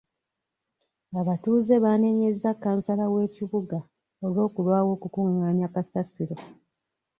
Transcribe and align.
Abatuuze 1.21 1.73
baanenyezza 1.83 2.49
kansala 2.63 3.05
w'ekibuga 3.13 3.79
olw'okulwawo 4.25 4.89
okukungaanya 4.95 5.67
kasasiro. 5.73 6.35